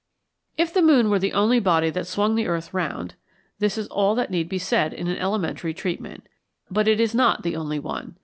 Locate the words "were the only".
1.11-1.59